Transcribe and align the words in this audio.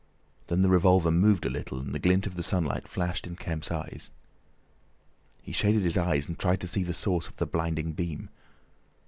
Then 0.47 0.63
the 0.63 0.69
revolver 0.69 1.11
moved 1.11 1.45
a 1.45 1.49
little 1.51 1.79
and 1.79 1.93
the 1.93 1.99
glint 1.99 2.25
of 2.25 2.33
the 2.33 2.41
sunlight 2.41 2.87
flashed 2.87 3.27
in 3.27 3.35
Kemp's 3.35 3.69
eyes. 3.69 4.09
He 5.43 5.51
shaded 5.51 5.83
his 5.83 5.95
eyes 5.95 6.27
and 6.27 6.39
tried 6.39 6.61
to 6.61 6.67
see 6.67 6.81
the 6.81 6.91
source 6.91 7.27
of 7.27 7.35
the 7.35 7.45
blinding 7.45 7.91
beam. 7.93 8.31